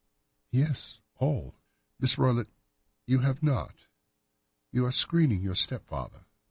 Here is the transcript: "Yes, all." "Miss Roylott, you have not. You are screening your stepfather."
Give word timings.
"Yes, 0.49 0.99
all." 1.17 1.53
"Miss 1.99 2.17
Roylott, 2.17 2.47
you 3.05 3.19
have 3.19 3.43
not. 3.43 3.85
You 4.71 4.83
are 4.87 4.91
screening 4.91 5.43
your 5.43 5.53
stepfather." 5.53 6.25